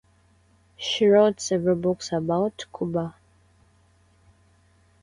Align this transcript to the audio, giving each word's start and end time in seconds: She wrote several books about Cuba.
She 0.77 1.05
wrote 1.05 1.39
several 1.39 1.75
books 1.75 2.11
about 2.11 2.65
Cuba. 2.75 3.13